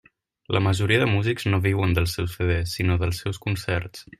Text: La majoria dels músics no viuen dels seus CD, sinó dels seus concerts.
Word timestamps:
La 0.55 0.61
majoria 0.67 1.01
dels 1.03 1.11
músics 1.17 1.45
no 1.53 1.59
viuen 1.67 1.95
dels 1.99 2.17
seus 2.19 2.35
CD, 2.39 2.59
sinó 2.75 2.99
dels 3.05 3.25
seus 3.27 3.43
concerts. 3.47 4.07